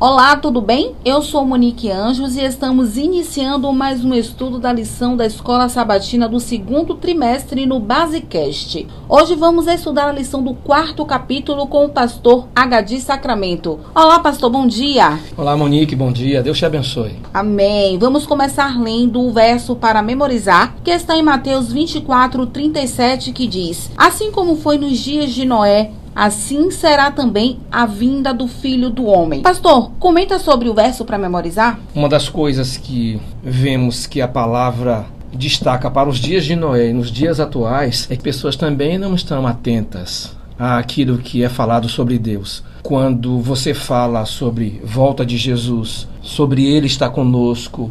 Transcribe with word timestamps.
Olá, 0.00 0.34
tudo 0.34 0.62
bem? 0.62 0.94
Eu 1.04 1.20
sou 1.20 1.44
Monique 1.44 1.90
Anjos 1.90 2.34
e 2.34 2.40
estamos 2.40 2.96
iniciando 2.96 3.70
mais 3.70 4.02
um 4.02 4.14
estudo 4.14 4.58
da 4.58 4.72
lição 4.72 5.14
da 5.14 5.26
Escola 5.26 5.68
Sabatina 5.68 6.26
do 6.26 6.40
segundo 6.40 6.94
trimestre 6.94 7.66
no 7.66 7.78
Basecast. 7.78 8.86
Hoje 9.06 9.34
vamos 9.34 9.66
estudar 9.66 10.08
a 10.08 10.12
lição 10.12 10.42
do 10.42 10.54
quarto 10.54 11.04
capítulo 11.04 11.66
com 11.66 11.84
o 11.84 11.90
pastor 11.90 12.48
Agadi 12.56 12.98
Sacramento. 12.98 13.78
Olá, 13.94 14.18
pastor, 14.20 14.48
bom 14.48 14.66
dia. 14.66 15.18
Olá, 15.36 15.54
Monique, 15.54 15.94
bom 15.94 16.10
dia. 16.10 16.42
Deus 16.42 16.56
te 16.56 16.64
abençoe. 16.64 17.18
Amém. 17.34 17.98
Vamos 17.98 18.24
começar 18.24 18.80
lendo 18.80 19.20
o 19.20 19.34
verso 19.34 19.76
para 19.76 20.00
memorizar, 20.00 20.76
que 20.82 20.90
está 20.90 21.14
em 21.14 21.22
Mateus 21.22 21.70
24, 21.70 22.46
37, 22.46 23.32
que 23.32 23.46
diz: 23.46 23.90
Assim 23.98 24.32
como 24.32 24.56
foi 24.56 24.78
nos 24.78 24.96
dias 24.96 25.30
de 25.32 25.44
Noé, 25.44 25.90
assim 26.14 26.70
será 26.70 27.10
também 27.10 27.58
a 27.70 27.86
vinda 27.86 28.32
do 28.32 28.46
filho 28.46 28.90
do 28.90 29.06
homem. 29.06 29.42
Pastor, 29.42 29.90
comenta 29.98 30.38
sobre 30.38 30.68
o 30.68 30.74
verso 30.74 31.04
para 31.04 31.18
memorizar. 31.18 31.78
Uma 31.94 32.08
das 32.08 32.28
coisas 32.28 32.76
que 32.76 33.20
vemos 33.42 34.06
que 34.06 34.20
a 34.20 34.28
palavra 34.28 35.06
destaca 35.32 35.90
para 35.90 36.08
os 36.08 36.18
dias 36.18 36.44
de 36.44 36.56
Noé 36.56 36.88
e 36.88 36.92
nos 36.92 37.10
dias 37.10 37.40
atuais 37.40 38.06
é 38.10 38.16
que 38.16 38.22
pessoas 38.22 38.56
também 38.56 38.98
não 38.98 39.14
estão 39.14 39.46
atentas 39.46 40.36
àquilo 40.58 41.18
que 41.18 41.42
é 41.42 41.48
falado 41.48 41.88
sobre 41.88 42.18
Deus. 42.18 42.62
Quando 42.82 43.40
você 43.40 43.72
fala 43.72 44.24
sobre 44.24 44.80
volta 44.84 45.24
de 45.24 45.36
Jesus, 45.36 46.08
sobre 46.22 46.66
ele 46.66 46.86
estar 46.86 47.10
conosco, 47.10 47.90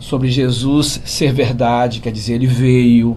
sobre 0.00 0.30
Jesus 0.30 1.00
ser 1.04 1.32
verdade, 1.32 2.00
quer 2.00 2.12
dizer, 2.12 2.34
ele 2.34 2.46
veio, 2.46 3.16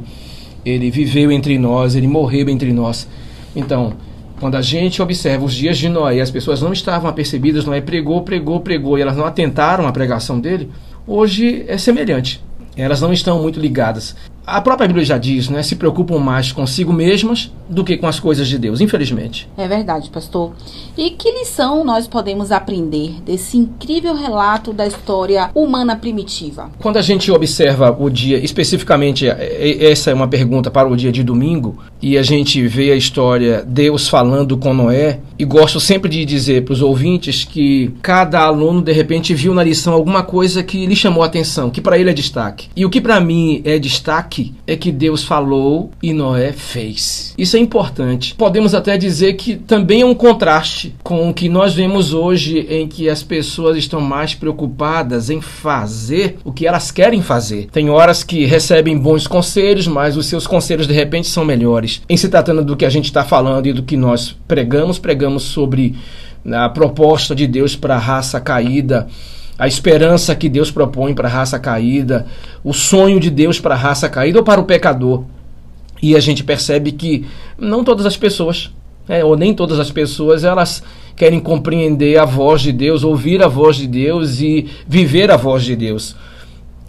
ele 0.66 0.92
viveu 0.92 1.31
entre 1.31 1.58
nós, 1.58 1.95
ele 1.95 2.08
morreu 2.08 2.50
entre 2.50 2.73
nós. 2.73 3.08
Então, 3.56 3.94
quando 4.41 4.55
a 4.55 4.62
gente 4.62 5.04
observa 5.04 5.45
os 5.45 5.54
dias 5.54 5.77
de 5.77 5.88
Noé 5.88 6.20
as 6.20 6.31
pessoas 6.31 6.63
não 6.63 6.73
estavam 6.73 7.08
apercebidas, 7.08 7.63
Noé 7.63 7.80
pregou, 7.80 8.23
pregou, 8.23 8.59
pregou 8.59 8.98
e 8.98 9.02
elas 9.04 9.16
não 9.16 9.23
atentaram 9.23 9.86
à 9.86 9.91
pregação 9.91 10.40
dele, 10.40 10.67
hoje 11.05 11.64
é 11.67 11.77
semelhante. 11.77 12.44
Elas 12.75 13.00
não 13.00 13.14
estão 13.14 13.39
muito 13.39 13.59
ligadas 13.59 14.16
a 14.45 14.59
própria 14.59 14.88
Bíblia 14.88 15.06
já 15.06 15.17
diz, 15.17 15.50
né? 15.50 15.61
Se 15.64 15.75
preocupam 15.75 16.17
mais 16.17 16.52
consigo 16.52 16.92
mesmas 16.92 17.52
do 17.70 17.84
que 17.84 17.95
com 17.97 18.08
as 18.08 18.20
coisas 18.20 18.47
de 18.47 18.58
Deus, 18.58 18.81
infelizmente. 18.81 19.47
É 19.58 19.67
verdade, 19.67 20.09
pastor. 20.09 20.52
E 20.97 21.11
que 21.11 21.31
lição 21.31 21.84
nós 21.84 22.08
podemos 22.08 22.52
aprender 22.52 23.22
desse 23.23 23.58
incrível 23.58 24.16
relato 24.16 24.73
da 24.73 24.86
história 24.86 25.50
humana 25.56 25.95
primitiva? 25.95 26.69
Quando 26.80 26.97
a 26.97 27.02
gente 27.02 27.31
observa 27.31 27.95
o 27.97 28.09
dia, 28.09 28.38
especificamente, 28.44 29.28
é, 29.28 29.31
é, 29.31 29.92
essa 29.92 30.12
é 30.12 30.14
uma 30.14 30.28
pergunta 30.28 30.69
para 30.69 30.89
o 30.89 30.97
dia 30.97 31.12
de 31.12 31.23
domingo, 31.23 31.78
e 32.02 32.17
a 32.17 32.23
gente 32.23 32.67
vê 32.67 32.92
a 32.92 32.95
história 32.95 33.64
Deus 33.66 34.09
falando 34.09 34.58
com 34.58 34.73
Noé, 34.73 35.19
e 35.38 35.45
gosto 35.45 35.80
sempre 35.80 36.09
de 36.09 36.25
dizer 36.25 36.66
para 36.66 36.73
os 36.73 36.81
ouvintes 36.81 37.44
que 37.44 37.94
cada 38.02 38.42
aluno 38.42 38.81
de 38.81 38.92
repente 38.92 39.34
viu 39.34 39.53
na 39.53 39.64
lição 39.64 39.94
alguma 39.94 40.23
coisa 40.23 40.64
que 40.64 40.86
lhe 40.86 40.95
chamou 40.95 41.23
a 41.23 41.28
atenção, 41.28 41.69
que 41.69 41.80
para 41.80 41.97
ele 41.97 42.09
é 42.09 42.14
destaque. 42.14 42.69
E 42.75 42.86
o 42.86 42.89
que 42.89 43.00
para 43.00 43.19
mim 43.22 43.62
é 43.64 43.80
destaque 43.80 44.41
é 44.66 44.75
que 44.75 44.92
Deus 44.92 45.23
falou 45.23 45.92
e 46.02 46.14
Noé 46.14 46.52
fez. 46.52 47.34
Isso 47.38 47.58
é 47.58 47.59
importante. 47.59 48.36
Podemos 48.36 48.73
até 48.73 48.97
dizer 48.97 49.34
que 49.34 49.56
também 49.56 50.02
é 50.02 50.06
um 50.06 50.16
contraste 50.16 50.95
com 51.03 51.30
o 51.30 51.34
que 51.34 51.50
nós 51.50 51.73
vemos 51.73 52.14
hoje, 52.14 52.66
em 52.69 52.88
que 52.88 53.09
as 53.09 53.23
pessoas 53.23 53.78
estão 53.78 54.00
mais 54.02 54.34
preocupadas 54.34 55.30
em 55.30 55.42
fazer 55.42 56.38
o 56.44 56.52
que 56.52 56.67
elas 56.67 56.92
querem 56.92 57.22
fazer. 57.22 57.67
Tem 57.72 57.89
horas 57.89 58.23
que 58.23 58.45
recebem 58.45 58.97
bons 58.97 59.28
conselhos, 59.28 59.88
mas 59.88 60.17
os 60.17 60.25
seus 60.25 60.47
conselhos 60.47 60.88
de 60.88 60.94
repente 60.94 61.28
são 61.28 61.45
melhores. 61.45 62.02
Em 62.09 62.17
se 62.17 62.30
tratando 62.30 62.64
do 62.64 62.78
que 62.78 62.86
a 62.86 62.89
gente 62.89 63.06
está 63.06 63.23
falando 63.23 63.67
e 63.67 63.73
do 63.73 63.84
que 63.84 63.97
nós 63.97 64.36
pregamos, 64.47 65.00
pregamos 65.00 65.44
sobre 65.44 65.95
a 66.45 66.69
proposta 66.69 67.36
de 67.36 67.45
Deus 67.45 67.75
para 67.75 67.95
a 67.95 68.00
raça 68.00 68.39
caída 68.39 69.08
a 69.62 69.67
esperança 69.67 70.36
que 70.36 70.50
Deus 70.50 70.72
propõe 70.72 71.14
para 71.14 71.28
a 71.28 71.31
raça 71.31 71.59
caída, 71.59 72.26
o 72.64 72.73
sonho 72.73 73.20
de 73.20 73.30
Deus 73.30 73.59
para 73.59 73.76
a 73.76 73.78
raça 73.78 74.09
caída 74.09 74.40
ou 74.40 74.44
para 74.44 74.59
o 74.59 74.64
pecador. 74.64 75.23
E 76.02 76.16
a 76.16 76.20
gente 76.20 76.44
percebe 76.44 76.91
que 76.91 77.28
não 77.59 77.84
todas 77.84 78.08
as 78.08 78.18
pessoas, 78.18 78.72
é, 79.08 79.24
ou 79.24 79.38
nem 79.38 79.53
todas 79.53 79.80
as 79.80 79.91
pessoas, 79.91 80.44
elas 80.44 80.81
querem 81.16 81.40
compreender 81.40 82.18
a 82.18 82.25
voz 82.25 82.62
de 82.62 82.72
Deus, 82.72 83.03
ouvir 83.03 83.44
a 83.44 83.47
voz 83.47 83.75
de 83.75 83.85
Deus 83.85 84.40
e 84.40 84.68
viver 84.88 85.30
a 85.30 85.38
voz 85.38 85.64
de 85.64 85.75
Deus. 85.75 86.16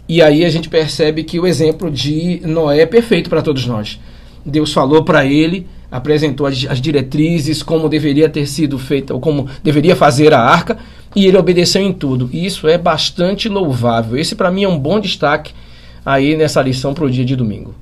E 0.09 0.19
aí 0.19 0.43
a 0.43 0.49
gente 0.49 0.67
percebe 0.67 1.23
que 1.23 1.39
o 1.39 1.45
exemplo 1.45 1.91
de 1.91 2.41
Noé 2.43 2.79
é 2.79 2.85
perfeito 2.87 3.29
para 3.29 3.43
todos 3.43 3.67
nós. 3.67 3.99
Deus 4.43 4.73
falou 4.73 5.03
para 5.03 5.23
ele, 5.23 5.67
apresentou 5.93 6.47
as, 6.47 6.65
as 6.67 6.81
diretrizes, 6.81 7.61
como 7.61 7.87
deveria 7.87 8.27
ter 8.27 8.47
sido 8.47 8.79
feita, 8.79 9.13
ou 9.13 9.19
como 9.19 9.47
deveria 9.63 9.95
fazer 9.95 10.33
a 10.33 10.41
arca, 10.41 10.79
e 11.15 11.27
ele 11.27 11.37
obedeceu 11.37 11.83
em 11.83 11.93
tudo. 11.93 12.27
E 12.33 12.43
isso 12.43 12.67
é 12.67 12.79
bastante 12.79 13.47
louvável. 13.47 14.17
Esse 14.17 14.35
para 14.35 14.49
mim 14.49 14.63
é 14.63 14.67
um 14.67 14.79
bom 14.79 14.99
destaque 14.99 15.53
aí 16.03 16.35
nessa 16.35 16.63
lição 16.63 16.95
para 16.95 17.05
o 17.05 17.09
dia 17.11 17.23
de 17.23 17.35
domingo. 17.35 17.75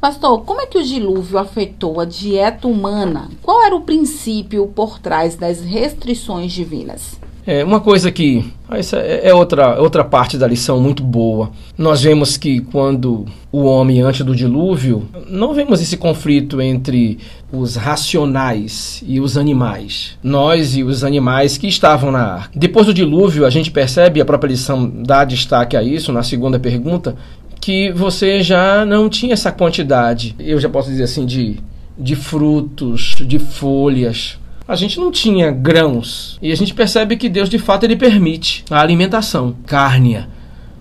Pastor, 0.00 0.42
como 0.42 0.60
é 0.60 0.66
que 0.66 0.76
o 0.76 0.82
dilúvio 0.82 1.38
afetou 1.38 2.00
a 2.00 2.04
dieta 2.04 2.66
humana? 2.66 3.30
Qual 3.40 3.64
era 3.64 3.76
o 3.76 3.82
princípio 3.82 4.66
por 4.66 4.98
trás 4.98 5.36
das 5.36 5.60
restrições 5.60 6.52
divinas? 6.52 7.16
É, 7.46 7.62
uma 7.62 7.78
coisa 7.78 8.10
que. 8.10 8.44
Essa 8.68 8.96
é, 8.96 9.28
é 9.28 9.34
outra, 9.34 9.80
outra 9.80 10.02
parte 10.02 10.36
da 10.36 10.48
lição 10.48 10.80
muito 10.80 11.04
boa. 11.04 11.52
Nós 11.78 12.02
vemos 12.02 12.36
que 12.36 12.60
quando 12.60 13.24
o 13.52 13.62
homem, 13.62 14.00
antes 14.00 14.26
do 14.26 14.34
dilúvio, 14.34 15.08
não 15.28 15.54
vemos 15.54 15.80
esse 15.80 15.96
conflito 15.96 16.60
entre 16.60 17.18
os 17.52 17.76
racionais 17.76 19.04
e 19.06 19.20
os 19.20 19.38
animais. 19.38 20.18
Nós 20.20 20.76
e 20.76 20.82
os 20.82 21.04
animais 21.04 21.56
que 21.56 21.68
estavam 21.68 22.10
na 22.10 22.34
arca. 22.34 22.58
Depois 22.58 22.86
do 22.86 22.92
dilúvio, 22.92 23.46
a 23.46 23.50
gente 23.50 23.70
percebe, 23.70 24.20
a 24.20 24.24
própria 24.24 24.50
lição 24.50 24.90
dá 25.04 25.24
destaque 25.24 25.76
a 25.76 25.82
isso, 25.82 26.12
na 26.12 26.24
segunda 26.24 26.58
pergunta, 26.58 27.14
que 27.60 27.92
você 27.92 28.42
já 28.42 28.84
não 28.84 29.08
tinha 29.08 29.34
essa 29.34 29.52
quantidade, 29.52 30.34
eu 30.40 30.58
já 30.58 30.68
posso 30.68 30.90
dizer 30.90 31.04
assim, 31.04 31.24
de, 31.24 31.60
de 31.96 32.16
frutos, 32.16 33.14
de 33.20 33.38
folhas 33.38 34.38
a 34.68 34.74
gente 34.74 34.98
não 34.98 35.10
tinha 35.10 35.50
grãos. 35.50 36.38
E 36.42 36.50
a 36.50 36.56
gente 36.56 36.74
percebe 36.74 37.16
que 37.16 37.28
Deus, 37.28 37.48
de 37.48 37.58
fato, 37.58 37.84
ele 37.84 37.96
permite 37.96 38.64
a 38.70 38.80
alimentação 38.80 39.54
cárnea. 39.66 40.28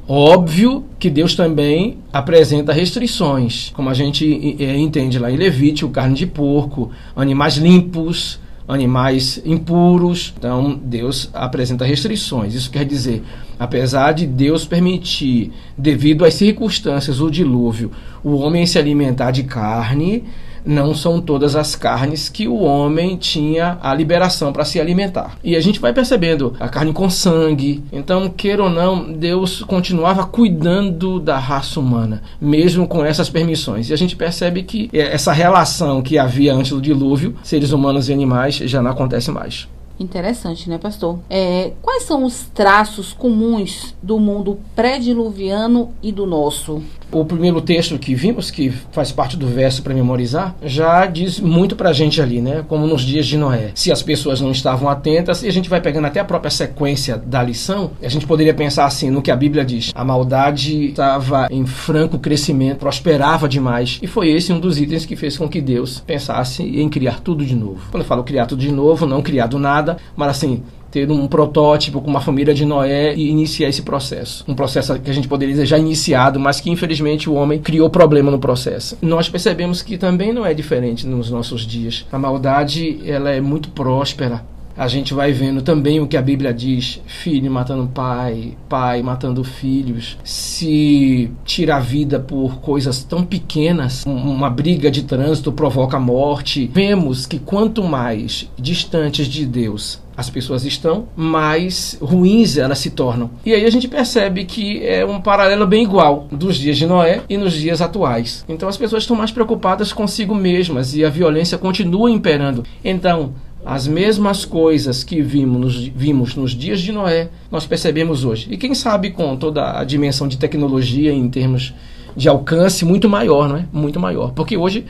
Óbvio 0.07 0.85
que 0.99 1.09
Deus 1.09 1.35
também 1.35 1.97
apresenta 2.13 2.71
restrições, 2.71 3.71
como 3.73 3.89
a 3.89 3.93
gente 3.93 4.23
entende 4.25 5.17
lá 5.17 5.31
em 5.31 5.35
Levítico, 5.35 5.91
carne 5.91 6.13
de 6.13 6.27
porco, 6.27 6.91
animais 7.15 7.57
limpos, 7.57 8.39
animais 8.67 9.41
impuros. 9.43 10.33
Então, 10.37 10.79
Deus 10.83 11.29
apresenta 11.33 11.85
restrições. 11.85 12.53
Isso 12.53 12.69
quer 12.69 12.85
dizer, 12.85 13.23
apesar 13.59 14.11
de 14.11 14.27
Deus 14.27 14.65
permitir, 14.65 15.51
devido 15.75 16.23
às 16.23 16.35
circunstâncias, 16.35 17.19
o 17.19 17.29
dilúvio, 17.29 17.91
o 18.23 18.35
homem 18.35 18.65
se 18.65 18.77
alimentar 18.77 19.31
de 19.31 19.43
carne, 19.43 20.23
não 20.65 20.93
são 20.93 21.21
todas 21.21 21.55
as 21.55 21.75
carnes 21.75 22.27
que 22.27 22.47
o 22.47 22.61
homem 22.61 23.15
tinha 23.15 23.77
a 23.81 23.93
liberação 23.93 24.51
para 24.51 24.65
se 24.65 24.79
alimentar. 24.79 25.37
E 25.43 25.55
a 25.55 25.61
gente 25.61 25.79
vai 25.79 25.93
percebendo 25.93 26.53
a 26.59 26.67
carne 26.67 26.91
com 26.91 27.09
sangue. 27.09 27.83
Então, 27.91 28.29
queira 28.29 28.63
ou 28.63 28.69
não, 28.69 29.13
Deus 29.13 29.61
continuava 29.61 30.25
cuidando 30.25 31.19
da 31.19 31.37
raça 31.37 31.79
humana, 31.79 32.23
mesmo 32.41 32.87
com 32.87 33.05
essas 33.05 33.29
permissões. 33.29 33.89
E 33.89 33.93
a 33.93 33.97
gente 33.97 34.15
percebe 34.15 34.63
que 34.63 34.89
essa 34.93 35.31
relação 35.31 36.01
que 36.01 36.17
havia 36.17 36.53
antes 36.53 36.71
do 36.71 36.81
dilúvio, 36.81 37.35
seres 37.43 37.71
humanos 37.71 38.09
e 38.09 38.13
animais, 38.13 38.55
já 38.55 38.81
não 38.81 38.91
acontece 38.91 39.31
mais. 39.31 39.67
Interessante, 39.97 40.69
né, 40.69 40.77
pastor? 40.77 41.19
É, 41.29 41.71
quais 41.81 42.03
são 42.03 42.25
os 42.25 42.47
traços 42.53 43.13
comuns 43.13 43.95
do 44.03 44.19
mundo 44.19 44.59
pré-diluviano 44.75 45.93
e 46.03 46.11
do 46.11 46.25
nosso? 46.25 46.83
O 47.11 47.23
primeiro 47.23 47.61
texto 47.61 47.97
que 47.97 48.15
vimos, 48.15 48.51
que 48.51 48.69
faz 48.91 49.11
parte 49.11 49.37
do 49.37 49.47
verso 49.47 49.81
para 49.83 49.93
memorizar, 49.93 50.55
já 50.63 51.05
diz 51.05 51.39
muito 51.39 51.75
para 51.75 51.89
a 51.89 51.93
gente 51.93 52.21
ali, 52.21 52.41
né? 52.41 52.63
Como 52.67 52.87
nos 52.87 53.03
dias 53.03 53.25
de 53.25 53.37
Noé. 53.37 53.71
Se 53.75 53.91
as 53.91 54.01
pessoas 54.01 54.41
não 54.41 54.51
estavam 54.51 54.89
atentas, 54.89 55.43
e 55.43 55.47
a 55.47 55.51
gente 55.51 55.69
vai 55.69 55.79
pegando 55.79 56.07
até 56.07 56.19
a 56.19 56.25
própria 56.25 56.51
sequência 56.51 57.17
da 57.17 57.41
lição, 57.41 57.91
a 58.01 58.09
gente 58.09 58.25
poderia 58.25 58.53
pensar 58.53 58.85
assim 58.85 59.09
no 59.09 59.21
que 59.21 59.31
a 59.31 59.35
Bíblia 59.35 59.63
diz. 59.63 59.91
A 59.95 60.03
maldade 60.03 60.87
estava 60.87 61.47
em 61.49 61.65
franco 61.65 62.19
crescimento, 62.19 62.79
prosperava 62.79 63.47
demais. 63.47 63.99
E 64.01 64.07
foi 64.07 64.29
esse 64.29 64.51
um 64.51 64.59
dos 64.59 64.79
itens 64.79 65.05
que 65.05 65.15
fez 65.15 65.37
com 65.37 65.47
que 65.47 65.61
Deus 65.61 66.03
pensasse 66.05 66.63
em 66.63 66.89
criar 66.89 67.21
tudo 67.21 67.45
de 67.45 67.55
novo. 67.55 67.81
Quando 67.91 68.03
eu 68.03 68.07
falo 68.07 68.23
criar 68.23 68.45
tudo 68.45 68.59
de 68.59 68.71
novo, 68.71 69.05
não 69.05 69.21
criar 69.21 69.47
do 69.47 69.59
nada 69.59 69.75
nada, 69.75 69.97
mas 70.15 70.29
assim, 70.29 70.63
ter 70.95 71.11
um 71.11 71.27
protótipo 71.27 71.99
com 71.99 72.09
uma 72.09 72.21
família 72.21 72.53
de 72.53 72.63
Noé 72.63 73.13
e 73.13 73.29
iniciar 73.29 73.67
esse 73.67 73.81
processo. 73.81 74.45
Um 74.47 74.55
processo 74.55 74.97
que 74.97 75.11
a 75.11 75.13
gente 75.13 75.27
poderia 75.27 75.53
dizer 75.53 75.65
já 75.65 75.77
iniciado, 75.77 76.39
mas 76.39 76.61
que 76.61 76.71
infelizmente 76.71 77.29
o 77.29 77.33
homem 77.33 77.59
criou 77.59 77.89
problema 77.89 78.31
no 78.31 78.39
processo. 78.39 78.97
Nós 79.01 79.27
percebemos 79.27 79.81
que 79.81 79.97
também 79.97 80.31
não 80.31 80.45
é 80.45 80.53
diferente 80.53 81.05
nos 81.05 81.29
nossos 81.29 81.67
dias. 81.67 82.05
A 82.09 82.17
maldade, 82.17 83.01
ela 83.05 83.29
é 83.29 83.41
muito 83.41 83.67
próspera. 83.71 84.45
A 84.77 84.87
gente 84.87 85.13
vai 85.13 85.31
vendo 85.33 85.61
também 85.61 85.99
o 85.99 86.07
que 86.07 86.17
a 86.17 86.21
Bíblia 86.21 86.53
diz: 86.53 87.01
filho 87.05 87.51
matando 87.51 87.87
pai, 87.87 88.57
pai 88.69 89.01
matando 89.01 89.43
filhos. 89.43 90.17
Se 90.23 91.29
tira 91.43 91.77
a 91.77 91.79
vida 91.79 92.19
por 92.19 92.59
coisas 92.59 93.03
tão 93.03 93.23
pequenas, 93.23 94.05
uma 94.05 94.49
briga 94.49 94.89
de 94.89 95.03
trânsito 95.03 95.51
provoca 95.51 95.99
morte. 95.99 96.69
Vemos 96.73 97.25
que 97.25 97.39
quanto 97.39 97.83
mais 97.83 98.49
distantes 98.57 99.27
de 99.27 99.45
Deus 99.45 100.04
as 100.17 100.29
pessoas 100.29 100.65
estão, 100.65 101.07
mais 101.15 101.97
ruins 102.01 102.57
elas 102.57 102.79
se 102.79 102.89
tornam. 102.89 103.29
E 103.45 103.53
aí 103.53 103.65
a 103.65 103.69
gente 103.69 103.87
percebe 103.87 104.45
que 104.45 104.85
é 104.85 105.05
um 105.05 105.19
paralelo 105.19 105.67
bem 105.67 105.83
igual 105.83 106.27
dos 106.31 106.55
dias 106.55 106.77
de 106.77 106.85
Noé 106.85 107.21
e 107.29 107.37
nos 107.37 107.53
dias 107.53 107.81
atuais. 107.81 108.45
Então 108.47 108.69
as 108.69 108.77
pessoas 108.77 109.03
estão 109.03 109.15
mais 109.15 109.31
preocupadas 109.31 109.91
consigo 109.91 110.33
mesmas 110.33 110.95
e 110.95 111.03
a 111.03 111.09
violência 111.09 111.57
continua 111.57 112.09
imperando. 112.09 112.63
Então, 112.83 113.33
as 113.65 113.87
mesmas 113.87 114.45
coisas 114.45 115.03
que 115.03 115.21
vimos, 115.21 115.87
vimos 115.87 116.35
nos 116.35 116.51
dias 116.51 116.79
de 116.79 116.91
Noé, 116.91 117.29
nós 117.51 117.65
percebemos 117.65 118.23
hoje. 118.23 118.47
E 118.51 118.57
quem 118.57 118.75
sabe 118.75 119.09
com 119.09 119.35
toda 119.35 119.79
a 119.79 119.83
dimensão 119.83 120.27
de 120.27 120.37
tecnologia 120.37 121.11
em 121.11 121.27
termos 121.29 121.73
de 122.15 122.29
alcance 122.29 122.85
muito 122.85 123.09
maior, 123.09 123.49
não 123.49 123.57
é? 123.57 123.65
Muito 123.73 123.99
maior. 123.99 124.31
Porque 124.33 124.55
hoje 124.55 124.85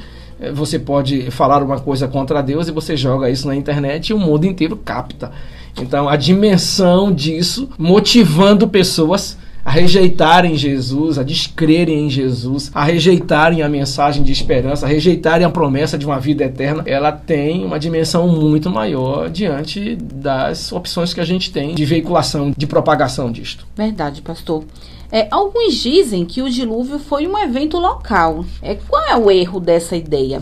você 0.54 0.78
pode 0.78 1.32
falar 1.32 1.64
uma 1.64 1.80
coisa 1.80 2.08
contra 2.08 2.42
Deus 2.42 2.68
e 2.68 2.72
você 2.72 2.96
joga 2.98 3.30
isso 3.30 3.48
na 3.48 3.56
internet 3.56 4.10
e 4.10 4.14
o 4.14 4.20
mundo 4.20 4.46
inteiro 4.46 4.76
capta. 4.76 5.32
Então 5.80 6.08
a 6.08 6.16
dimensão 6.16 7.12
disso 7.12 7.70
motivando 7.78 8.68
pessoas 8.68 9.38
a 9.66 9.72
rejeitarem 9.72 10.56
Jesus, 10.56 11.18
a 11.18 11.24
descrerem 11.24 12.06
em 12.06 12.10
Jesus, 12.10 12.70
a 12.72 12.84
rejeitarem 12.84 13.64
a 13.64 13.68
mensagem 13.68 14.22
de 14.22 14.32
esperança, 14.32 14.86
a 14.86 14.90
rejeitarem 14.90 15.44
a 15.44 15.50
promessa 15.50 15.98
de 15.98 16.06
uma 16.06 16.20
vida 16.20 16.44
eterna, 16.44 16.84
ela 16.86 17.12
tem 17.12 17.66
uma 17.66 17.80
dimensão 17.80 18.28
muito 18.28 18.70
maior 18.70 19.28
diante 19.28 19.96
das 19.96 20.72
opções 20.72 21.16
que 21.16 21.20
a 21.20 21.26
gente 21.26 21.52
tem 21.52 21.74
de 21.74 21.84
veiculação, 21.84 22.54
de 22.56 22.68
propagação 22.68 23.32
disto. 23.32 23.66
Verdade, 23.76 24.22
pastor. 24.22 24.64
É, 25.12 25.28
alguns 25.32 25.76
dizem 25.76 26.26
que 26.26 26.42
o 26.42 26.50
dilúvio 26.50 27.00
foi 27.00 27.28
um 27.28 27.38
evento 27.38 27.78
local. 27.78 28.46
É, 28.62 28.76
qual 28.76 29.04
é 29.06 29.16
o 29.16 29.30
erro 29.30 29.60
dessa 29.60 29.96
ideia? 29.96 30.42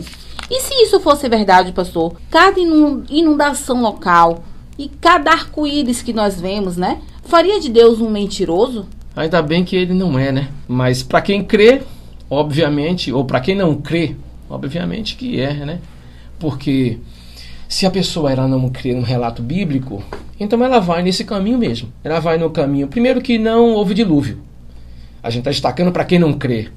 E 0.50 0.60
se 0.60 0.74
isso 0.82 1.00
fosse 1.00 1.28
verdade, 1.28 1.72
pastor, 1.72 2.14
cada 2.30 2.60
inundação 2.60 3.80
local 3.80 4.44
e 4.78 4.88
cada 4.88 5.30
arco-íris 5.30 6.02
que 6.02 6.12
nós 6.12 6.40
vemos, 6.40 6.76
né, 6.76 7.00
faria 7.24 7.58
de 7.60 7.70
Deus 7.70 8.00
um 8.00 8.10
mentiroso? 8.10 8.86
Ainda 9.16 9.40
bem 9.40 9.64
que 9.64 9.76
ele 9.76 9.94
não 9.94 10.18
é, 10.18 10.32
né? 10.32 10.48
Mas 10.66 11.02
para 11.02 11.22
quem 11.22 11.44
crê, 11.44 11.82
obviamente, 12.28 13.12
ou 13.12 13.24
para 13.24 13.40
quem 13.40 13.54
não 13.54 13.76
crê, 13.76 14.16
obviamente 14.50 15.16
que 15.16 15.40
é, 15.40 15.54
né? 15.54 15.80
Porque 16.38 16.98
se 17.68 17.86
a 17.86 17.90
pessoa 17.90 18.30
ela 18.30 18.46
não 18.48 18.68
crê 18.68 18.92
no 18.92 19.02
relato 19.02 19.40
bíblico, 19.40 20.02
então 20.38 20.62
ela 20.64 20.80
vai 20.80 21.02
nesse 21.02 21.24
caminho 21.24 21.58
mesmo. 21.58 21.92
Ela 22.02 22.20
vai 22.20 22.36
no 22.36 22.50
caminho, 22.50 22.88
primeiro 22.88 23.20
que 23.20 23.38
não 23.38 23.70
houve 23.74 23.94
dilúvio. 23.94 24.42
A 25.24 25.30
gente 25.30 25.40
está 25.40 25.50
destacando 25.50 25.90
para 25.90 26.04
quem 26.04 26.18
não 26.18 26.34
crê. 26.34 26.68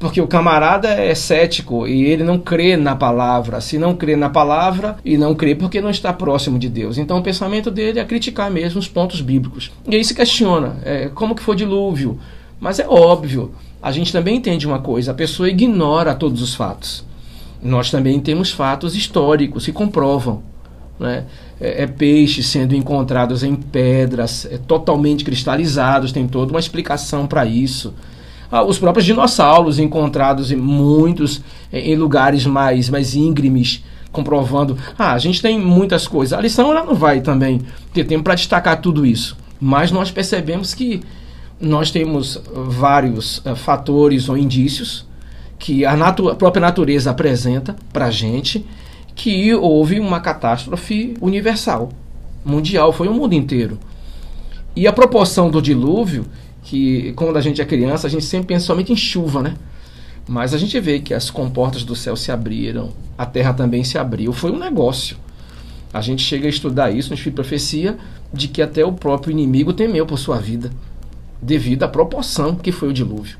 Porque 0.00 0.20
o 0.20 0.26
camarada 0.26 0.88
é 0.88 1.14
cético 1.14 1.86
e 1.86 2.06
ele 2.06 2.24
não 2.24 2.36
crê 2.36 2.76
na 2.76 2.96
palavra. 2.96 3.60
Se 3.60 3.78
não 3.78 3.94
crê 3.94 4.16
na 4.16 4.28
palavra 4.28 4.96
e 5.04 5.16
não 5.16 5.32
crê 5.32 5.54
porque 5.54 5.80
não 5.80 5.88
está 5.88 6.12
próximo 6.12 6.58
de 6.58 6.68
Deus. 6.68 6.98
Então 6.98 7.18
o 7.18 7.22
pensamento 7.22 7.70
dele 7.70 8.00
é 8.00 8.04
criticar 8.04 8.50
mesmo 8.50 8.80
os 8.80 8.88
pontos 8.88 9.20
bíblicos. 9.20 9.70
E 9.88 9.94
aí 9.94 10.04
se 10.04 10.12
questiona, 10.12 10.76
é, 10.84 11.08
como 11.08 11.36
que 11.36 11.42
foi 11.42 11.54
dilúvio? 11.54 12.18
Mas 12.58 12.80
é 12.80 12.86
óbvio, 12.88 13.54
a 13.80 13.92
gente 13.92 14.12
também 14.12 14.36
entende 14.36 14.66
uma 14.66 14.80
coisa, 14.80 15.12
a 15.12 15.14
pessoa 15.14 15.48
ignora 15.48 16.16
todos 16.16 16.42
os 16.42 16.56
fatos. 16.56 17.04
Nós 17.62 17.90
também 17.92 18.18
temos 18.18 18.50
fatos 18.50 18.96
históricos 18.96 19.64
que 19.64 19.72
comprovam. 19.72 20.42
Né? 20.98 21.24
É, 21.60 21.84
é 21.84 21.86
peixes 21.86 22.46
sendo 22.46 22.74
encontrados 22.74 23.42
em 23.42 23.54
pedras, 23.54 24.46
é, 24.50 24.58
totalmente 24.58 25.24
cristalizados, 25.24 26.12
tem 26.12 26.26
toda 26.26 26.52
uma 26.52 26.60
explicação 26.60 27.26
para 27.26 27.46
isso 27.46 27.94
ah, 28.50 28.62
os 28.62 28.78
próprios 28.78 29.04
dinossauros 29.04 29.78
encontrados 29.78 30.50
em 30.50 30.56
muitos 30.56 31.42
em 31.70 31.94
lugares 31.96 32.46
mais, 32.46 32.88
mais 32.88 33.14
íngremes, 33.14 33.84
comprovando. 34.10 34.76
Ah, 34.98 35.12
a 35.12 35.18
gente 35.18 35.42
tem 35.42 35.58
muitas 35.58 36.08
coisas. 36.08 36.36
A 36.36 36.40
lição 36.40 36.70
ela 36.70 36.84
não 36.84 36.94
vai 36.94 37.20
também 37.20 37.60
ter 37.92 38.04
tempo 38.04 38.24
para 38.24 38.34
destacar 38.34 38.80
tudo 38.80 39.04
isso, 39.04 39.36
mas 39.60 39.92
nós 39.92 40.10
percebemos 40.10 40.72
que 40.72 41.02
nós 41.60 41.90
temos 41.90 42.40
vários 42.54 43.38
uh, 43.38 43.54
fatores 43.54 44.28
ou 44.28 44.38
indícios 44.38 45.06
que 45.58 45.84
a, 45.84 45.96
natu 45.96 46.28
a 46.28 46.36
própria 46.36 46.60
natureza 46.60 47.10
apresenta 47.10 47.74
para 47.92 48.06
a 48.06 48.10
gente 48.10 48.64
que 49.18 49.52
houve 49.52 49.98
uma 49.98 50.20
catástrofe 50.20 51.16
universal, 51.20 51.90
mundial, 52.44 52.92
foi 52.92 53.08
o 53.08 53.12
mundo 53.12 53.34
inteiro. 53.34 53.76
E 54.76 54.86
a 54.86 54.92
proporção 54.92 55.50
do 55.50 55.60
dilúvio 55.60 56.24
que 56.62 57.12
quando 57.14 57.36
a 57.36 57.40
gente 57.40 57.60
é 57.60 57.64
criança, 57.64 58.06
a 58.06 58.10
gente 58.10 58.24
sempre 58.24 58.46
pensa 58.46 58.66
somente 58.66 58.92
em 58.92 58.96
chuva, 58.96 59.42
né? 59.42 59.56
Mas 60.28 60.54
a 60.54 60.58
gente 60.58 60.78
vê 60.78 61.00
que 61.00 61.12
as 61.12 61.30
comportas 61.30 61.82
do 61.82 61.96
céu 61.96 62.14
se 62.14 62.30
abriram, 62.30 62.92
a 63.16 63.26
terra 63.26 63.52
também 63.52 63.82
se 63.82 63.98
abriu. 63.98 64.32
Foi 64.32 64.52
um 64.52 64.58
negócio. 64.58 65.16
A 65.92 66.00
gente 66.00 66.22
chega 66.22 66.46
a 66.46 66.50
estudar 66.50 66.92
isso 66.92 67.08
no 67.08 67.16
Espírito 67.16 67.36
Profecia, 67.36 67.98
de 68.32 68.46
que 68.46 68.62
até 68.62 68.84
o 68.84 68.92
próprio 68.92 69.32
inimigo 69.32 69.72
temeu 69.72 70.06
por 70.06 70.18
sua 70.18 70.38
vida, 70.38 70.70
devido 71.42 71.82
à 71.82 71.88
proporção 71.88 72.54
que 72.54 72.70
foi 72.70 72.90
o 72.90 72.92
dilúvio. 72.92 73.36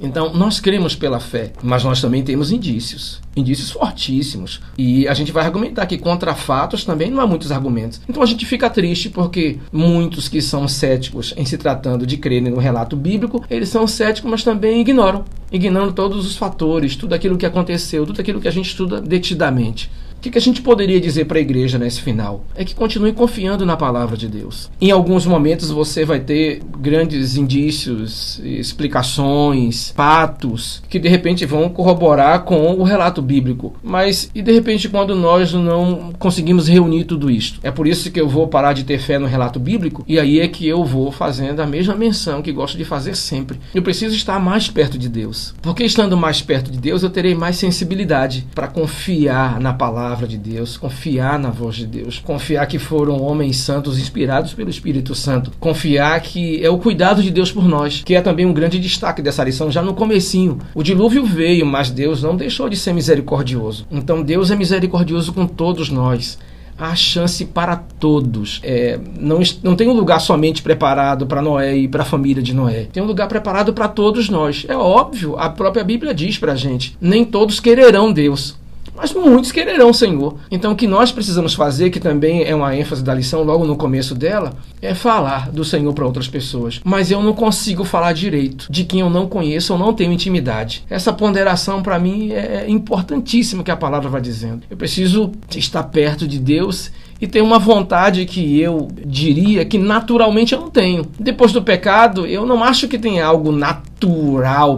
Então, 0.00 0.32
nós 0.34 0.60
cremos 0.60 0.94
pela 0.94 1.20
fé, 1.20 1.52
mas 1.62 1.84
nós 1.84 2.00
também 2.00 2.22
temos 2.22 2.50
indícios, 2.50 3.20
indícios 3.36 3.70
fortíssimos. 3.70 4.60
E 4.76 5.06
a 5.08 5.14
gente 5.14 5.32
vai 5.32 5.44
argumentar 5.44 5.86
que 5.86 5.98
contra 5.98 6.34
fatos 6.34 6.84
também 6.84 7.10
não 7.10 7.20
há 7.20 7.26
muitos 7.26 7.52
argumentos. 7.52 8.00
Então 8.08 8.22
a 8.22 8.26
gente 8.26 8.44
fica 8.46 8.68
triste 8.68 9.08
porque 9.08 9.58
muitos 9.72 10.28
que 10.28 10.40
são 10.40 10.66
céticos 10.66 11.34
em 11.36 11.44
se 11.44 11.56
tratando 11.56 12.06
de 12.06 12.16
crerem 12.16 12.50
no 12.50 12.58
relato 12.58 12.96
bíblico, 12.96 13.44
eles 13.48 13.68
são 13.68 13.86
céticos, 13.86 14.30
mas 14.30 14.44
também 14.44 14.80
ignoram, 14.80 15.24
ignorando 15.50 15.92
todos 15.92 16.26
os 16.26 16.36
fatores, 16.36 16.96
tudo 16.96 17.14
aquilo 17.14 17.36
que 17.36 17.46
aconteceu, 17.46 18.06
tudo 18.06 18.20
aquilo 18.20 18.40
que 18.40 18.48
a 18.48 18.52
gente 18.52 18.68
estuda 18.68 19.00
detidamente 19.00 19.90
que, 20.24 20.30
que 20.30 20.38
a 20.38 20.40
gente 20.40 20.62
poderia 20.62 20.98
dizer 20.98 21.26
para 21.26 21.36
a 21.36 21.40
igreja 21.42 21.78
nesse 21.78 22.00
final? 22.00 22.46
É 22.54 22.64
que 22.64 22.74
continue 22.74 23.12
confiando 23.12 23.66
na 23.66 23.76
palavra 23.76 24.16
de 24.16 24.26
Deus. 24.26 24.70
Em 24.80 24.90
alguns 24.90 25.26
momentos 25.26 25.70
você 25.70 26.02
vai 26.02 26.18
ter 26.18 26.62
grandes 26.78 27.36
indícios, 27.36 28.40
explicações, 28.42 29.92
fatos 29.94 30.82
que 30.88 30.98
de 30.98 31.10
repente 31.10 31.44
vão 31.44 31.68
corroborar 31.68 32.44
com 32.44 32.72
o 32.72 32.84
relato 32.84 33.20
bíblico. 33.20 33.74
Mas 33.82 34.30
e 34.34 34.40
de 34.40 34.50
repente 34.50 34.88
quando 34.88 35.14
nós 35.14 35.52
não 35.52 36.14
conseguimos 36.18 36.68
reunir 36.68 37.04
tudo 37.04 37.30
isto? 37.30 37.60
É 37.62 37.70
por 37.70 37.86
isso 37.86 38.10
que 38.10 38.20
eu 38.20 38.28
vou 38.28 38.48
parar 38.48 38.72
de 38.72 38.84
ter 38.84 38.98
fé 38.98 39.18
no 39.18 39.26
relato 39.26 39.60
bíblico 39.60 40.04
e 40.08 40.18
aí 40.18 40.40
é 40.40 40.48
que 40.48 40.66
eu 40.66 40.86
vou 40.86 41.12
fazendo 41.12 41.60
a 41.60 41.66
mesma 41.66 41.94
menção 41.94 42.40
que 42.40 42.50
gosto 42.50 42.78
de 42.78 42.84
fazer 42.84 43.14
sempre. 43.14 43.60
Eu 43.74 43.82
preciso 43.82 44.16
estar 44.16 44.40
mais 44.40 44.70
perto 44.70 44.96
de 44.96 45.10
Deus. 45.10 45.54
Porque 45.60 45.84
estando 45.84 46.16
mais 46.16 46.40
perto 46.40 46.70
de 46.70 46.78
Deus, 46.78 47.02
eu 47.02 47.10
terei 47.10 47.34
mais 47.34 47.56
sensibilidade 47.56 48.46
para 48.54 48.68
confiar 48.68 49.60
na 49.60 49.74
palavra 49.74 50.13
palavra 50.14 50.28
de 50.28 50.38
Deus, 50.38 50.76
confiar 50.76 51.38
na 51.40 51.50
voz 51.50 51.74
de 51.74 51.86
Deus, 51.86 52.20
confiar 52.20 52.66
que 52.66 52.78
foram 52.78 53.20
homens 53.20 53.56
santos 53.56 53.98
inspirados 53.98 54.54
pelo 54.54 54.70
Espírito 54.70 55.12
Santo, 55.12 55.50
confiar 55.58 56.20
que 56.20 56.64
é 56.64 56.70
o 56.70 56.78
cuidado 56.78 57.20
de 57.20 57.32
Deus 57.32 57.50
por 57.50 57.66
nós, 57.66 58.02
que 58.04 58.14
é 58.14 58.20
também 58.20 58.46
um 58.46 58.52
grande 58.52 58.78
destaque 58.78 59.20
dessa 59.20 59.42
lição 59.42 59.72
já 59.72 59.82
no 59.82 59.92
comecinho. 59.92 60.58
O 60.72 60.84
dilúvio 60.84 61.24
veio, 61.26 61.66
mas 61.66 61.90
Deus 61.90 62.22
não 62.22 62.36
deixou 62.36 62.68
de 62.68 62.76
ser 62.76 62.92
misericordioso. 62.92 63.86
Então 63.90 64.22
Deus 64.22 64.52
é 64.52 64.56
misericordioso 64.56 65.32
com 65.32 65.46
todos 65.46 65.90
nós 65.90 66.38
há 66.76 66.94
chance 66.96 67.44
para 67.44 67.76
todos. 67.76 68.60
É, 68.62 68.98
não, 69.18 69.40
não 69.62 69.76
tem 69.76 69.88
um 69.88 69.92
lugar 69.92 70.20
somente 70.20 70.60
preparado 70.60 71.24
para 71.24 71.40
Noé 71.40 71.76
e 71.76 71.88
para 71.88 72.02
a 72.02 72.04
família 72.06 72.42
de 72.42 72.52
Noé. 72.52 72.88
Tem 72.92 73.00
um 73.00 73.06
lugar 73.06 73.28
preparado 73.28 73.72
para 73.72 73.86
todos 73.86 74.28
nós. 74.28 74.66
É 74.68 74.76
óbvio, 74.76 75.36
a 75.38 75.48
própria 75.48 75.84
Bíblia 75.84 76.12
diz 76.12 76.36
para 76.36 76.52
a 76.52 76.56
gente: 76.56 76.96
nem 77.00 77.24
todos 77.24 77.60
quererão 77.60 78.12
Deus 78.12 78.56
mas 78.96 79.12
muitos 79.12 79.52
quererão 79.52 79.90
o 79.90 79.94
Senhor. 79.94 80.36
Então, 80.50 80.72
o 80.72 80.76
que 80.76 80.86
nós 80.86 81.12
precisamos 81.12 81.54
fazer, 81.54 81.90
que 81.90 82.00
também 82.00 82.44
é 82.44 82.54
uma 82.54 82.76
ênfase 82.76 83.02
da 83.02 83.14
lição 83.14 83.42
logo 83.42 83.64
no 83.64 83.76
começo 83.76 84.14
dela, 84.14 84.52
é 84.80 84.94
falar 84.94 85.50
do 85.50 85.64
Senhor 85.64 85.92
para 85.92 86.06
outras 86.06 86.28
pessoas. 86.28 86.80
Mas 86.84 87.10
eu 87.10 87.22
não 87.22 87.32
consigo 87.32 87.84
falar 87.84 88.12
direito 88.12 88.66
de 88.70 88.84
quem 88.84 89.00
eu 89.00 89.10
não 89.10 89.26
conheço 89.26 89.72
ou 89.72 89.78
não 89.78 89.92
tenho 89.92 90.12
intimidade. 90.12 90.84
Essa 90.88 91.12
ponderação, 91.12 91.82
para 91.82 91.98
mim, 91.98 92.30
é 92.32 92.66
importantíssima 92.68 93.62
que 93.62 93.70
a 93.70 93.76
palavra 93.76 94.08
vai 94.08 94.20
dizendo. 94.20 94.62
Eu 94.70 94.76
preciso 94.76 95.32
estar 95.50 95.82
perto 95.84 96.26
de 96.26 96.38
Deus 96.38 96.90
e 97.20 97.26
ter 97.26 97.40
uma 97.40 97.58
vontade 97.58 98.24
que 98.26 98.60
eu 98.60 98.88
diria 99.06 99.64
que 99.64 99.78
naturalmente 99.78 100.52
eu 100.52 100.60
não 100.60 100.70
tenho. 100.70 101.06
Depois 101.18 101.52
do 101.52 101.62
pecado, 101.62 102.26
eu 102.26 102.44
não 102.44 102.62
acho 102.62 102.88
que 102.88 102.98
tem 102.98 103.20
algo 103.20 103.50
natural 103.50 103.93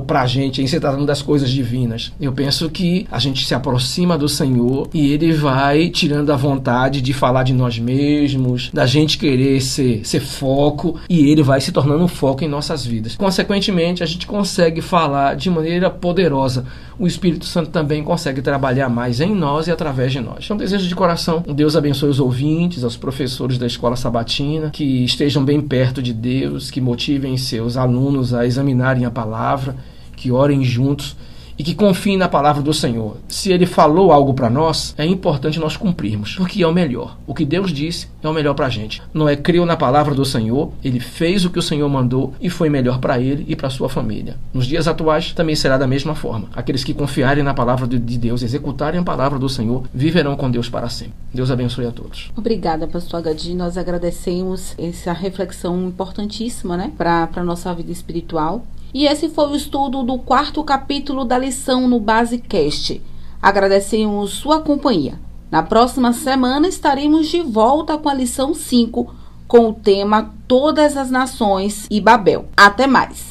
pra 0.06 0.26
gente 0.26 0.62
em 0.62 0.66
se 0.66 0.78
tratando 0.78 1.06
das 1.06 1.23
coisas 1.23 1.50
divinas. 1.50 2.12
Eu 2.21 2.33
penso 2.33 2.71
que 2.71 3.06
a 3.11 3.18
gente 3.18 3.47
se 3.47 3.54
aproxima 3.54 4.16
do 4.16 4.28
Senhor 4.28 4.88
e 4.92 5.12
ele 5.12 5.33
vai 5.33 5.88
tirando 5.88 6.30
a 6.30 6.37
vontade 6.37 7.00
de 7.00 7.12
falar 7.12 7.42
de 7.42 7.52
nós 7.52 7.78
mesmos, 7.78 8.71
da 8.73 8.87
gente 8.87 9.18
querer 9.18 9.61
ser, 9.61 10.06
ser 10.06 10.21
foco 10.21 10.99
e 11.09 11.30
ele 11.30 11.42
vai 11.42 11.61
se 11.61 11.73
tornando 11.73 12.04
um 12.04 12.09
foco 12.09 12.45
em 12.45 12.49
nossas 12.49 12.85
vidas. 12.85 13.16
Consequentemente, 13.16 14.02
a 14.02 14.06
gente 14.06 14.26
consegue 14.26 14.80
falar 14.80 15.37
de 15.37 15.50
maneira 15.50 15.90
poderosa. 15.90 16.64
O 16.99 17.06
Espírito 17.06 17.45
Santo 17.45 17.71
também 17.71 18.02
consegue 18.02 18.40
trabalhar 18.40 18.88
mais 18.88 19.21
em 19.21 19.35
nós 19.35 19.66
e 19.66 19.71
através 19.71 20.12
de 20.12 20.21
nós. 20.21 20.45
Então, 20.45 20.56
desejo 20.56 20.88
de 20.88 20.95
coração, 20.95 21.45
Deus 21.47 21.76
abençoe 21.76 22.09
os 22.09 22.18
ouvintes, 22.18 22.85
aos 22.85 22.97
professores 22.97 23.59
da 23.59 23.66
escola 23.66 23.97
sabatina, 23.97 24.71
que 24.71 25.04
estejam 25.04 25.45
bem 25.45 25.61
perto 25.61 26.02
de 26.02 26.14
Deus, 26.14 26.71
que 26.71 26.80
motivem 26.80 27.37
seus 27.37 27.76
alunos 27.76 28.33
a 28.33 28.47
examinarem 28.47 29.04
a 29.04 29.11
palavra, 29.16 29.76
que 30.14 30.30
orem 30.30 30.62
juntos 30.62 31.16
e 31.58 31.64
que 31.64 31.75
confiem 31.75 32.16
na 32.16 32.28
palavra 32.28 32.62
do 32.62 32.73
Senhor. 32.73 33.16
Se 33.28 33.50
ele 33.50 33.66
falou 33.66 34.12
algo 34.12 34.35
para 34.35 34.50
nós, 34.50 34.94
é 34.99 35.06
importante 35.06 35.58
nós 35.58 35.76
cumprirmos, 35.76 36.35
porque 36.37 36.62
é 36.62 36.66
o 36.66 36.73
melhor. 36.73 37.16
O 37.26 37.35
que 37.35 37.44
Deus 37.44 37.73
disse 37.73 38.08
é 38.23 38.28
o 38.28 38.32
melhor 38.32 38.54
para 38.54 38.66
a 38.66 38.70
gente. 38.70 39.02
Noé 39.14 39.37
creu 39.37 39.64
na 39.64 39.76
palavra 39.76 40.14
do 40.14 40.25
Senhor, 40.25 40.73
ele 40.85 41.00
fez 41.00 41.44
o 41.44 41.50
que 41.50 41.58
o 41.58 41.62
Senhor 41.62 41.88
mandou 41.88 42.35
e 42.40 42.50
foi 42.50 42.68
melhor 42.68 42.99
para 42.99 43.18
ele 43.18 43.44
e 43.49 43.56
para 43.56 43.70
sua 43.70 43.88
família. 43.88 44.37
Nos 44.52 44.66
dias 44.66 44.87
atuais 44.87 45.32
também 45.32 45.56
será 45.56 45.78
da 45.78 45.87
mesma 45.87 46.14
forma. 46.14 46.49
Aqueles 46.54 46.85
que 46.85 46.92
confiarem 46.92 47.42
na 47.42 47.54
palavra 47.54 47.87
de 47.87 48.18
Deus, 48.18 48.42
executarem 48.42 49.00
a 49.00 49.04
palavra 49.04 49.38
do 49.38 49.49
Senhor, 49.49 49.85
viverão 49.94 50.37
com 50.37 50.50
Deus 50.50 50.68
para 50.68 50.88
sempre. 50.88 51.14
Deus 51.32 51.50
abençoe 51.50 51.87
a 51.87 51.90
todos. 51.90 52.30
Obrigada, 52.37 52.87
pastor 52.87 53.20
Agadi. 53.20 53.54
Nós 53.54 53.78
agradecemos 53.78 54.75
essa 54.78 55.12
reflexão 55.12 55.87
importantíssima, 55.87 56.76
né, 56.76 56.92
para 56.96 57.28
a 57.35 57.44
nossa 57.44 57.73
vida 57.75 57.92
espiritual. 57.92 58.64
E 58.95 59.07
esse 59.07 59.28
foi 59.28 59.49
o 59.49 59.57
estudo 59.57 60.02
do 60.02 60.19
quarto 60.19 60.62
capítulo 60.64 61.25
da 61.25 61.38
lição 61.38 61.88
no 61.88 62.00
Basecast. 62.00 63.02
Agradecemos 63.40 64.31
sua 64.31 64.61
companhia. 64.61 65.21
Na 65.50 65.62
próxima 65.62 66.12
semana 66.12 66.66
estaremos 66.66 67.28
de 67.28 67.40
volta 67.40 67.97
com 67.99 68.09
a 68.09 68.14
lição 68.14 68.55
5, 68.55 69.14
com 69.47 69.69
o 69.69 69.73
tema 69.73 70.35
Todas 70.49 70.97
as 70.97 71.11
Nações 71.11 71.87
e 71.90 72.00
Babel. 72.00 72.47
Até 72.57 72.87
mais! 72.87 73.26